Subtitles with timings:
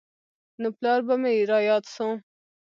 [0.61, 2.07] نو پلار به مې راياد سو.